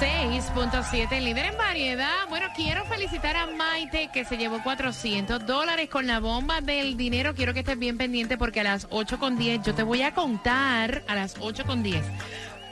[0.00, 2.28] 106.7, líder en variedad.
[2.28, 7.34] Bueno, quiero felicitar a Maite que se llevó 400 dólares con la bomba del dinero.
[7.34, 11.16] Quiero que estés bien pendiente porque a las 8.10 yo te voy a contar a
[11.16, 12.02] las 8.10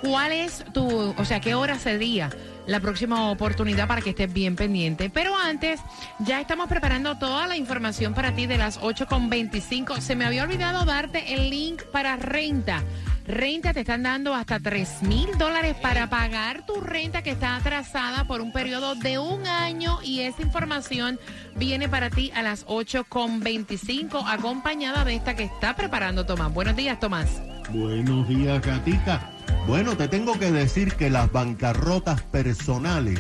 [0.03, 2.31] cuál es tu, o sea, qué hora sería
[2.67, 5.11] la próxima oportunidad para que estés bien pendiente.
[5.11, 5.81] Pero antes,
[6.21, 10.01] ya estamos preparando toda la información para ti de las 8.25.
[10.01, 12.83] Se me había olvidado darte el link para renta.
[13.27, 18.25] Renta te están dando hasta 3 mil dólares para pagar tu renta que está atrasada
[18.25, 21.19] por un periodo de un año y esa información
[21.57, 26.55] viene para ti a las 8.25 acompañada de esta que está preparando Tomás.
[26.55, 27.43] Buenos días, Tomás.
[27.71, 29.33] Buenos días, gatita.
[29.67, 33.19] Bueno, te tengo que decir que las bancarrotas personales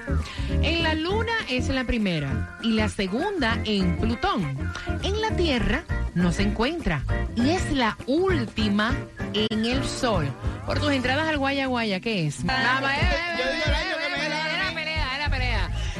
[0.63, 4.73] En la Luna es la primera y la segunda en Plutón.
[5.03, 7.03] En la Tierra no se encuentra
[7.37, 8.95] y es la última
[9.35, 10.29] en el Sol.
[10.67, 12.43] Por tus entradas al Guaya Guaya, ¿qué es?
[12.45, 13.01] Mamá, eh,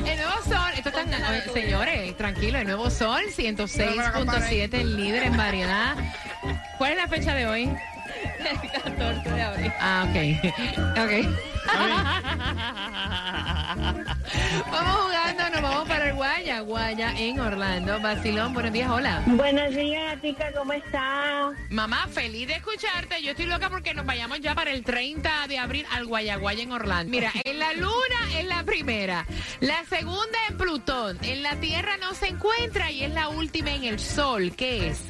[0.05, 1.05] eh, nuevo Sol, esto está,
[1.53, 5.97] señores, tranquilo, el nuevo Sol 106.7, el líder en variedad.
[6.79, 7.71] ¿Cuál es la fecha de hoy?
[8.39, 9.73] El 14 de abril.
[9.81, 10.17] Ah, ok.
[10.99, 11.13] Ok.
[14.71, 15.28] vamos para el
[16.89, 18.01] Guaya en Orlando.
[18.01, 19.23] Basilón, buenos días, hola.
[19.27, 21.51] Buenos días, tica, ¿cómo está?
[21.69, 23.23] Mamá, feliz de escucharte.
[23.23, 26.73] Yo estoy loca porque nos vayamos ya para el 30 de abril al Guayaguaya en
[26.73, 27.11] Orlando.
[27.11, 29.27] Mira, en la luna es la primera,
[29.61, 33.85] la segunda en Plutón, en la Tierra no se encuentra y es la última en
[33.85, 34.55] el Sol.
[34.57, 35.03] ¿Qué es?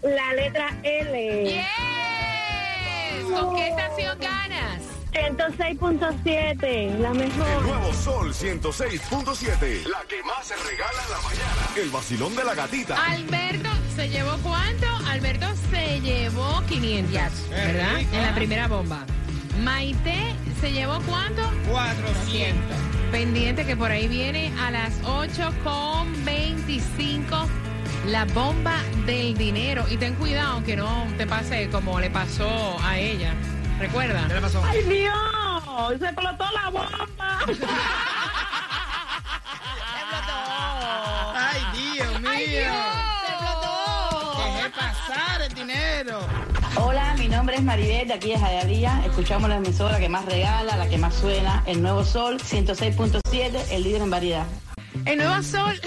[0.00, 1.44] La letra L.
[1.44, 1.66] ¡Yes!
[3.38, 4.97] ¿Con qué estación ganas?
[5.12, 7.62] 106.7, la El mejor.
[7.62, 9.84] nuevo Sol 106.7.
[9.86, 11.68] La que más se regala en la mañana.
[11.76, 12.96] El vacilón de la gatita.
[13.04, 14.86] Alberto se llevó cuánto?
[15.08, 17.96] Alberto se llevó 500, ¿verdad?
[17.96, 18.14] rico.
[18.16, 19.04] En la primera bomba.
[19.62, 21.42] Maite se llevó cuánto?
[21.70, 22.76] 400.
[23.10, 27.46] Pendiente que por ahí viene a las 8.25
[28.06, 28.76] la bomba
[29.06, 29.86] del dinero.
[29.90, 33.34] Y ten cuidado que no te pase como le pasó a ella.
[33.78, 34.26] ¿Recuerda?
[34.26, 34.62] ¿Qué le pasó?
[34.64, 35.98] ¡Ay, Dios!
[35.98, 37.44] ¡Se explotó la bomba!
[41.34, 42.74] Ay, Dios mío.
[44.36, 46.20] Dejé pasar el dinero.
[46.76, 49.02] Hola, mi nombre es Maribel de aquí de Jayalía.
[49.06, 53.82] Escuchamos la emisora que más regala, la que más suena, el Nuevo Sol 106.7, el
[53.84, 54.46] líder en variedad.
[55.04, 55.80] El nuevo sol.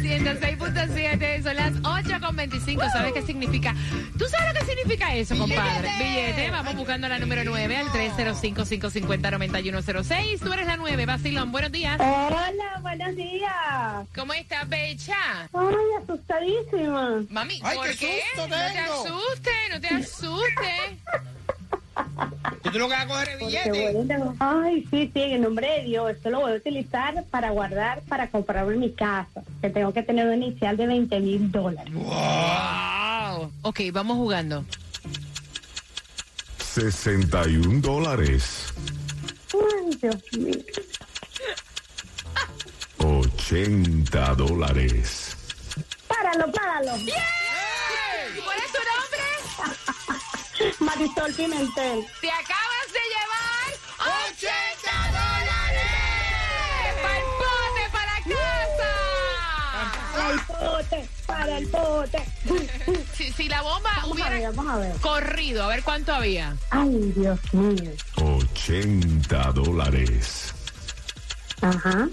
[0.00, 2.90] 106.7, son las 8.25.
[2.92, 3.74] ¿Sabes qué significa?
[4.18, 5.88] ¿Tú sabes lo que significa eso, compadre?
[5.98, 6.50] Billete.
[6.50, 10.38] Vamos buscando la número 9 al 305-550-9106.
[10.40, 11.50] Tú eres la 9, Basilón.
[11.52, 11.98] Buenos días.
[12.00, 13.50] Hola, buenos días.
[14.14, 15.16] ¿Cómo estás, Becha?
[15.52, 17.22] Ay, asustadísima.
[17.28, 18.22] Mami, Ay, ¿por qué qué?
[18.34, 20.90] susto No te asustes, no te asustes.
[22.62, 23.92] ¿Y tú lo que vas a coger el billete?
[23.92, 26.10] bueno, ay, sí, sí, en nombre de Dios.
[26.10, 29.42] Esto lo voy a utilizar para guardar, para comprarme mi casa.
[29.62, 31.94] Que tengo que tener un inicial de 20 mil dólares.
[31.94, 33.50] Wow.
[33.62, 34.64] Ok, vamos jugando.
[36.58, 38.66] 61 dólares.
[39.54, 40.64] Ay, Dios mío.
[42.98, 45.36] 80 dólares.
[46.06, 46.92] Páralo, páralo.
[46.92, 47.39] ¿Cuál
[50.90, 52.04] Marisol Pimentel.
[52.20, 53.68] Te acabas de llevar
[54.26, 55.92] 80 dólares.
[57.02, 58.90] para el pote para casa.
[60.12, 62.20] Para el pote, para el pote.
[63.16, 64.96] Si, si la bomba Vamos a ver, hubiera vamos a ver.
[64.96, 66.56] corrido, a ver cuánto había.
[66.70, 67.92] Ay, Dios mío.
[68.16, 70.52] 80 dólares.
[71.62, 72.08] Ajá.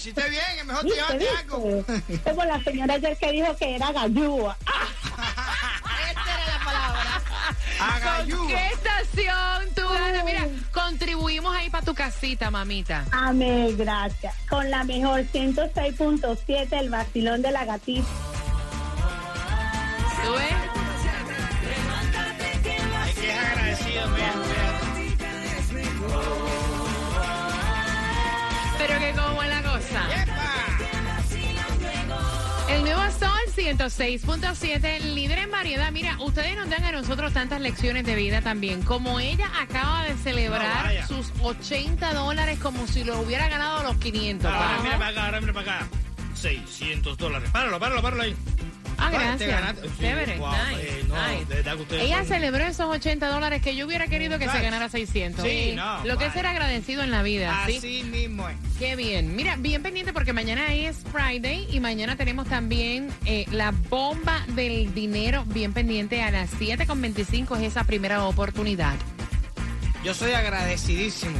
[0.00, 1.84] Hiciste bien, es mejor te ¿Viste, llevarte algo.
[2.24, 4.56] Como la señora ayer que dijo que era gallúa.
[7.78, 8.46] Agayú.
[8.48, 10.24] ¿Qué estación tú ganas?
[10.24, 13.04] Mira, contribuimos ahí para tu casita, mamita.
[13.10, 14.34] Amén, gracias.
[14.48, 18.08] Con la mejor 106.7, el vacilón de la gatita.
[33.60, 35.92] 106.7, líder en variedad.
[35.92, 38.82] Mira, ustedes nos dan a nosotros tantas lecciones de vida también.
[38.82, 41.06] Como ella acaba de celebrar vaya.
[41.06, 44.50] sus 80 dólares como si lo hubiera ganado los 500.
[44.50, 45.88] Ahora mira para acá, ahora mira para acá.
[46.34, 47.50] 600 dólares.
[47.50, 48.34] Páralo, páralo, páralo ahí.
[49.00, 49.76] Ah, gracias.
[49.98, 51.04] Chévere, eh,
[52.00, 55.44] Ella celebró esos 80 dólares que yo hubiera querido que se ganara 600.
[55.44, 57.78] Sí, no, Lo que es ser agradecido en la vida, ¿sí?
[57.78, 58.56] Así mismo es.
[58.78, 59.34] Qué bien.
[59.34, 64.94] Mira, bien pendiente porque mañana es Friday y mañana tenemos también eh, la bomba del
[64.94, 68.94] dinero bien pendiente a las 7.25 es esa primera oportunidad.
[70.04, 71.38] Yo soy agradecidísimo.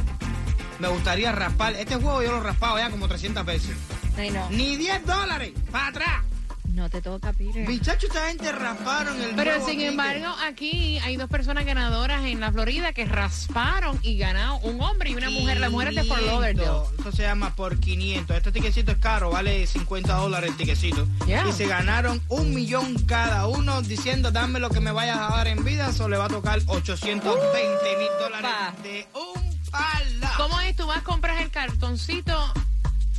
[0.79, 1.75] Me gustaría raspar.
[1.75, 3.75] Este juego yo lo he raspado ya como 300 veces.
[4.17, 4.49] Ay, no.
[4.49, 5.51] Ni 10 dólares.
[5.71, 6.30] Para atrás.
[6.73, 7.67] No te toca, Peter.
[7.69, 12.51] Muchachos, esta gente rasparon el Pero sin embargo, aquí hay dos personas ganadoras en la
[12.51, 15.59] Florida que rasparon y ganaron un hombre y una mujer.
[15.59, 16.33] La mujer es de Fort 500.
[16.33, 16.97] Lauderdale.
[16.97, 18.37] Esto se llama por 500.
[18.37, 21.07] Este tiquecito es caro, vale 50 dólares el tiquecito.
[21.25, 21.47] Yeah.
[21.47, 25.47] Y se ganaron un millón cada uno diciendo, dame lo que me vayas a dar
[25.47, 25.89] en vida.
[25.89, 28.73] Eso le va a tocar 820 mil dólares Pa.
[28.81, 30.33] de un pala.
[30.37, 30.75] ¿Cómo es?
[30.75, 32.53] Tú vas, compras el cartoncito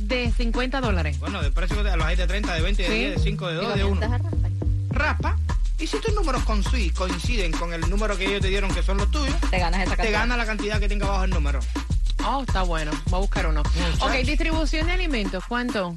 [0.07, 1.19] de 50 dólares.
[1.19, 2.93] Bueno, de precio que te- los hay de 30, de 20, de Sí.
[2.95, 3.99] 10, de 5, de Y 2, de 1.
[4.01, 4.51] comienzas a raspar.
[4.89, 5.37] Raspa.
[5.79, 8.97] Y si tus números coinciden, coinciden con el número que ellos te dieron, que son
[8.97, 10.19] los tuyos, Te ganas esa te cantidad.
[10.19, 11.59] gana la cantidad que tenga abajo el número.
[12.25, 12.91] Oh, está bueno.
[13.07, 13.61] Voy a buscar uno.
[13.99, 15.43] Ok, distribución de alimentos.
[15.47, 15.93] ¿Cuánto?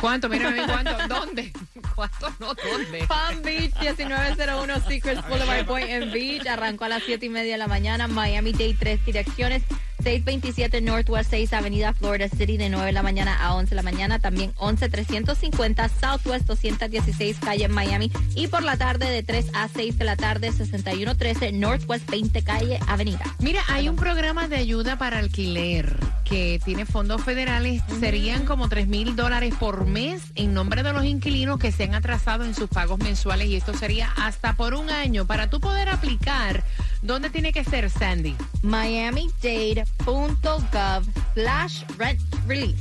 [0.00, 0.28] ¿Cuánto?
[0.30, 0.96] Mira, mira, ¿cuánto?
[1.08, 1.52] ¿Dónde?
[1.94, 2.30] ¿Cuánto?
[2.38, 3.04] No, ¿dónde?
[3.06, 6.46] Palm Beach 1901 Secrets Boulevard Point en Beach.
[6.46, 8.08] Arrancó a las 7 y media de la mañana.
[8.08, 9.62] Miami Dade, tres direcciones.
[10.06, 13.82] 627 Northwest 6 Avenida Florida City de 9 de la mañana a 11 de la
[13.82, 14.20] mañana.
[14.20, 18.12] También 11350 Southwest 216 calle Miami.
[18.36, 22.78] Y por la tarde de 3 a 6 de la tarde 6113 Northwest 20 calle
[22.86, 23.24] Avenida.
[23.40, 27.82] Mira, hay un programa de ayuda para alquiler que tiene fondos federales.
[27.98, 31.94] Serían como 3 mil dólares por mes en nombre de los inquilinos que se han
[31.94, 35.26] atrasado en sus pagos mensuales y esto sería hasta por un año.
[35.26, 36.62] Para tú poder aplicar,
[37.06, 38.36] ¿dónde tiene que ser, Sandy?
[38.62, 41.04] miamidade.gov
[41.34, 42.76] slash rent relief.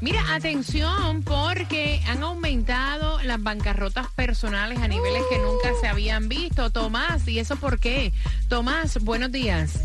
[0.00, 6.70] Mira, atención porque han aumentado las bancarrotas personales a niveles que nunca se habían visto.
[6.70, 8.12] Tomás, ¿y eso por qué?
[8.48, 9.80] Tomás, buenos días.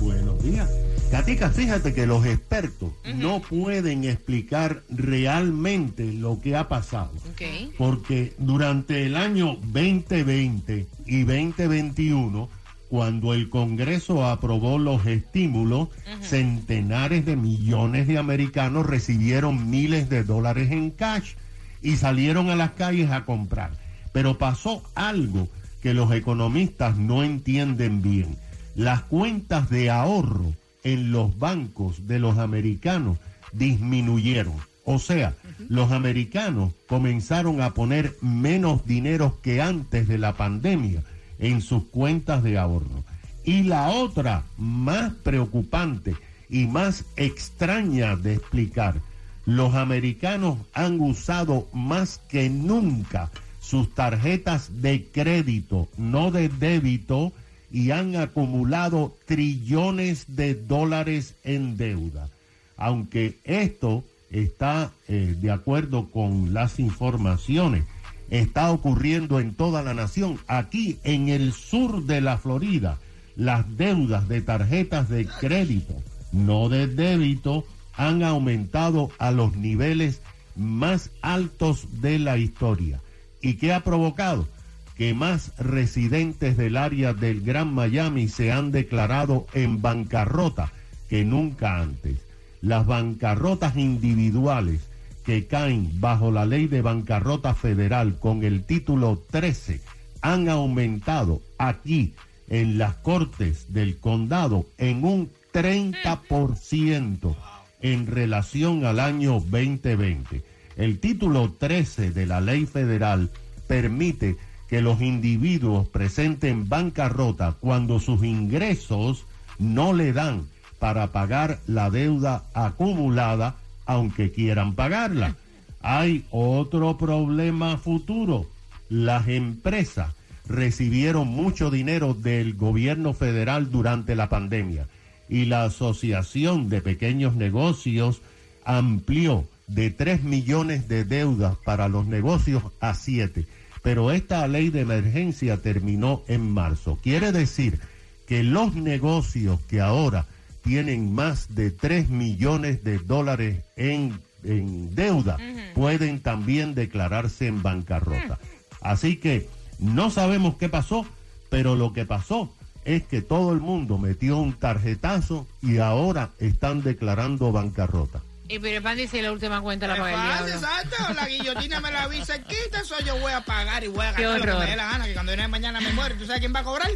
[0.00, 0.68] Buenos días.
[1.12, 7.12] Katica, fíjate que los expertos no pueden explicar realmente lo que ha pasado.
[7.32, 7.42] Ok.
[7.76, 12.48] Porque durante el año 2020 y 2021,
[12.92, 15.88] cuando el Congreso aprobó los estímulos,
[16.20, 21.36] centenares de millones de americanos recibieron miles de dólares en cash
[21.80, 23.70] y salieron a las calles a comprar.
[24.12, 25.48] Pero pasó algo
[25.82, 28.36] que los economistas no entienden bien.
[28.74, 30.52] Las cuentas de ahorro
[30.84, 33.16] en los bancos de los americanos
[33.54, 34.52] disminuyeron.
[34.84, 35.34] O sea,
[35.70, 41.02] los americanos comenzaron a poner menos dinero que antes de la pandemia
[41.42, 43.04] en sus cuentas de ahorro.
[43.44, 46.14] Y la otra, más preocupante
[46.48, 49.00] y más extraña de explicar,
[49.44, 53.30] los americanos han usado más que nunca
[53.60, 57.32] sus tarjetas de crédito, no de débito,
[57.72, 62.28] y han acumulado trillones de dólares en deuda.
[62.76, 67.84] Aunque esto está eh, de acuerdo con las informaciones
[68.32, 70.38] está ocurriendo en toda la nación.
[70.46, 72.96] Aquí en el sur de la Florida,
[73.36, 75.94] las deudas de tarjetas de crédito,
[76.32, 80.22] no de débito, han aumentado a los niveles
[80.56, 83.00] más altos de la historia.
[83.42, 84.48] ¿Y qué ha provocado?
[84.96, 90.72] Que más residentes del área del Gran Miami se han declarado en bancarrota
[91.10, 92.16] que nunca antes.
[92.62, 94.80] Las bancarrotas individuales
[95.24, 99.80] que caen bajo la ley de bancarrota federal con el título 13
[100.20, 102.14] han aumentado aquí
[102.48, 107.36] en las cortes del condado en un 30%
[107.80, 110.42] en relación al año 2020.
[110.76, 113.30] El título 13 de la ley federal
[113.66, 114.36] permite
[114.68, 119.26] que los individuos presenten bancarrota cuando sus ingresos
[119.58, 120.46] no le dan
[120.78, 125.36] para pagar la deuda acumulada aunque quieran pagarla.
[125.80, 128.46] Hay otro problema futuro.
[128.88, 130.14] Las empresas
[130.48, 134.86] recibieron mucho dinero del gobierno federal durante la pandemia
[135.28, 138.20] y la Asociación de Pequeños Negocios
[138.64, 143.46] amplió de 3 millones de deudas para los negocios a 7.
[143.82, 146.98] Pero esta ley de emergencia terminó en marzo.
[147.02, 147.80] Quiere decir
[148.26, 150.26] que los negocios que ahora
[150.62, 155.36] tienen más de 3 millones de dólares en, en deuda
[155.74, 158.38] pueden también declararse en bancarrota.
[158.80, 161.06] Así que no sabemos qué pasó,
[161.50, 162.52] pero lo que pasó
[162.84, 168.20] es que todo el mundo metió un tarjetazo y ahora están declarando bancarrota.
[168.48, 170.52] Y Peter Pan dice la última cuenta la ¿Qué paga el.
[170.52, 174.12] Exacto, la guillotina me la avisa, quita eso yo voy a pagar y voy a
[174.12, 174.64] ganar lo que horror.
[174.64, 176.64] me dé la gana, que cuando viene mañana me muero, ¿tú sabes quién va a
[176.64, 176.90] cobrar?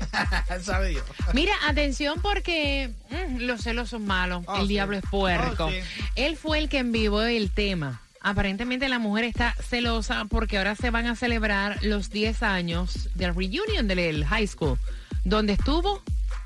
[0.62, 1.04] Sabe Dios.
[1.32, 4.68] Mira, atención porque mm, los celos son malos, Oh, el sí.
[4.68, 5.66] diablo es puerco.
[5.66, 5.78] Oh, sí.
[6.16, 8.00] Él fue el que envió el tema.
[8.20, 13.34] Aparentemente la mujer está celosa porque ahora se van a celebrar los 10 años del
[13.34, 14.78] reunion del high school,
[15.24, 16.02] donde estuvo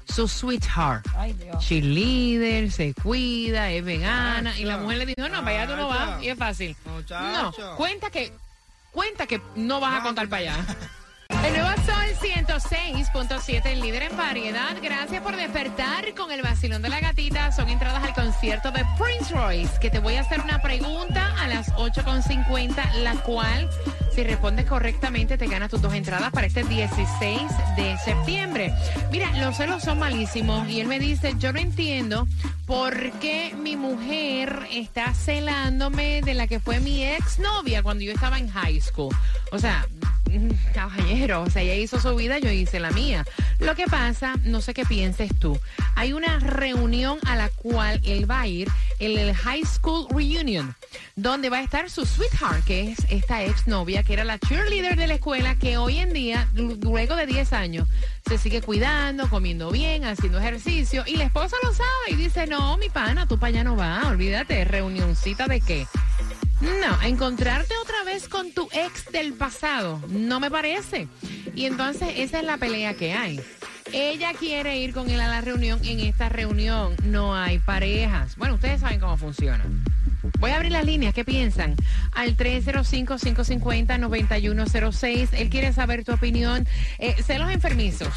[0.07, 1.07] su sweetheart.
[1.17, 1.65] Ay, Dios.
[1.65, 4.59] Cheerleader, se cuida, es vegana.
[4.59, 6.23] Y la mujer le dijo, no, para allá tú no vas.
[6.23, 6.77] Y es fácil.
[6.85, 7.55] Muchacho.
[7.59, 8.33] No, cuenta que,
[8.93, 10.57] cuenta que no vas a contar para allá.
[11.45, 14.77] El nuevo Sol 106.7, el líder en variedad.
[14.83, 17.51] Gracias por despertar con el vacilón de la gatita.
[17.51, 21.49] Son entradas al concierto de Prince Royce, que te voy a hacer una pregunta a
[21.49, 23.71] las 8.50, la cual,
[24.15, 27.41] si respondes correctamente, te ganas tus dos entradas para este 16
[27.77, 28.75] de septiembre.
[29.11, 32.29] Mira, los celos son malísimos y él me dice, yo no entiendo
[32.67, 38.39] por qué mi mujer está celándome de la que fue mi exnovia cuando yo estaba
[38.39, 39.15] en high school.
[39.53, 39.87] O sea,
[40.75, 43.25] Caballero, o sea, ella hizo su vida, yo hice la mía.
[43.59, 45.59] Lo que pasa, no sé qué pienses tú,
[45.97, 48.69] hay una reunión a la cual él va a ir,
[48.99, 50.75] el, High School Reunion,
[51.17, 55.07] donde va a estar su sweetheart, que es esta exnovia, que era la cheerleader de
[55.07, 57.89] la escuela, que hoy en día, lu- luego de 10 años,
[58.29, 62.77] se sigue cuidando, comiendo bien, haciendo ejercicio, y la esposa lo sabe y dice, no,
[62.79, 65.87] mi pana, tú para allá no vas, olvídate, reunioncita de qué.
[66.61, 71.09] No, encontrarte otra vez con tu ex del pasado, no me parece.
[71.55, 73.41] Y entonces esa es la pelea que hay.
[73.93, 78.37] Ella quiere ir con él a la reunión en esta reunión no hay parejas.
[78.37, 79.65] Bueno, ustedes saben cómo funciona.
[80.39, 81.77] Voy a abrir las líneas, ¿qué piensan?
[82.13, 85.29] Al 305-550-9106.
[85.33, 86.69] Él quiere saber tu opinión.
[86.99, 88.13] Eh, celos enfermizos.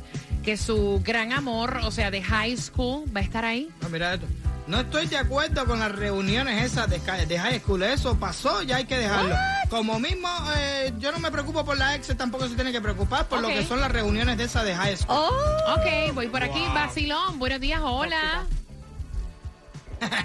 [0.47, 3.69] que su gran amor, o sea, de high school, va a estar ahí?
[3.81, 4.29] No, mira esto.
[4.69, 7.83] No estoy de acuerdo con las reuniones esas de, de high school.
[7.83, 9.35] Eso pasó, ya hay que dejarlo.
[9.69, 13.27] Como mismo, eh, yo no me preocupo por la ex, tampoco se tiene que preocupar
[13.27, 15.17] por lo que son las reuniones de esas de high school.
[15.19, 16.65] Oh, Ok, voy por aquí.
[16.73, 18.47] Basilón, buenos días, hola.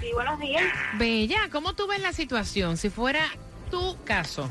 [0.00, 0.62] Sí, buenos días.
[0.98, 3.24] Bella, ¿cómo tú ves la situación si fuera
[3.72, 4.48] tu caso?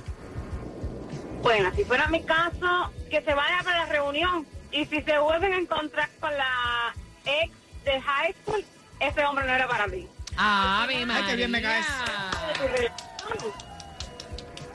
[1.41, 4.45] Bueno, si fuera mi caso, que se vaya para la reunión.
[4.71, 6.93] Y si se vuelven a encontrar con la
[7.25, 7.51] ex
[7.83, 8.63] de high school,
[8.99, 10.07] ese hombre no era para mí.
[10.37, 11.27] Ave Ay, María.
[11.27, 11.85] qué bien me caes.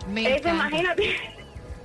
[0.08, 1.35] Me Eso, imagínate.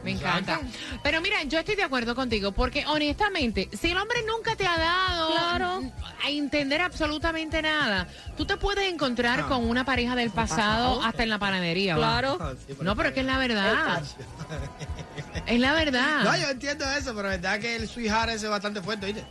[0.03, 0.59] Me encanta.
[1.03, 4.77] Pero mira, yo estoy de acuerdo contigo, porque honestamente, si el hombre nunca te ha
[4.77, 5.81] dado Claro.
[6.23, 9.47] a entender absolutamente nada, tú te puedes encontrar Ah.
[9.47, 11.95] con una pareja del pasado hasta en la panadería.
[11.95, 12.37] Claro.
[12.41, 14.01] Ah, No, pero es que es la verdad.
[15.45, 16.23] Es la verdad.
[16.23, 19.23] No, yo entiendo eso, pero es verdad que el sweetheart ese es bastante fuerte, ¿viste?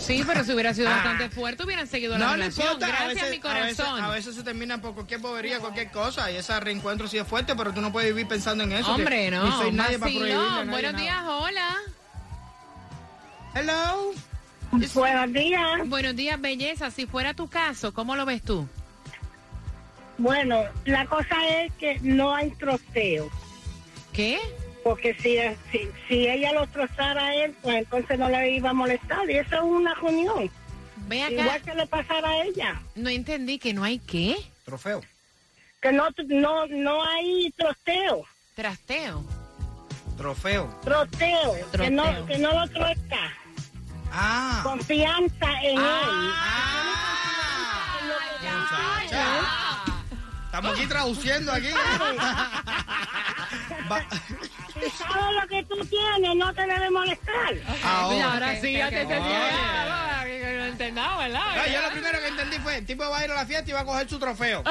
[0.00, 2.66] Sí, pero si hubiera sido bastante fuerte, hubieran seguido la No, no relación.
[2.66, 2.86] importa.
[2.88, 4.04] Gracias, a veces, mi a veces- corazón.
[4.04, 7.54] A veces, se terminan por cualquier bobería, cualquier cosa, y ese reencuentro sí es fuerte,
[7.54, 8.86] pero tú no puedes vivir pensando en eso.
[8.86, 9.44] que Hombre, no.
[9.44, 11.04] Ni soy nadie para prohibirle a nadie Buenos nada.
[11.04, 11.76] días, hola.
[13.54, 14.12] Hello.
[14.94, 15.88] Buenos días.
[15.88, 16.90] Buenos días, belleza.
[16.90, 18.68] Si fuera tu caso, ¿cómo lo ves tú?
[20.18, 23.28] Bueno, la cosa es que no hay trosteo.
[24.12, 24.38] ¿Qué?
[24.82, 25.38] Porque si,
[25.70, 29.30] si, si ella lo trozara a él, pues entonces no le iba a molestar.
[29.30, 30.50] Y eso es una reunión.
[31.06, 31.32] Ve acá.
[31.32, 32.80] Igual que le pasara a ella.
[32.94, 34.36] No entendí que no hay qué.
[34.64, 35.02] Trofeo.
[35.82, 38.24] Que no, no, no hay trosteo.
[38.54, 39.24] Trasteo.
[40.16, 40.78] Trofeo.
[40.82, 41.54] Trosteo.
[41.72, 43.32] Que, no, que no lo trosta.
[44.12, 44.60] Ah.
[44.62, 46.30] Confianza en él.
[48.42, 49.40] Muchacha.
[50.46, 51.68] Estamos aquí traduciendo aquí.
[54.96, 57.54] Sabes lo que tú tienes, no te debe molestar.
[57.84, 58.32] Ahora.
[58.32, 59.28] Ahora sí, ya te entendí.
[59.32, 61.56] Ah, no entendamos, ¿verdad?
[61.56, 63.70] No, yo lo primero que entendí fue, el tipo va a ir a la fiesta
[63.70, 64.62] y va a coger su trofeo.